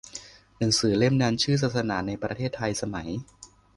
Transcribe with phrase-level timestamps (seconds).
[0.57, 3.09] หนังสือเล่มนั้นชื่อ "ศาสนาในประเทศไทยสมัย"